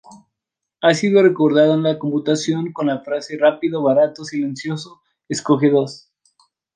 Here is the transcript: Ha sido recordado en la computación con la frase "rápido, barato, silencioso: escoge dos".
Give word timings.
Ha 0.81 0.95
sido 0.95 1.21
recordado 1.21 1.75
en 1.75 1.83
la 1.83 1.99
computación 1.99 2.73
con 2.73 2.87
la 2.87 3.01
frase 3.03 3.37
"rápido, 3.37 3.83
barato, 3.83 4.25
silencioso: 4.25 5.03
escoge 5.29 5.69
dos". 5.69 6.09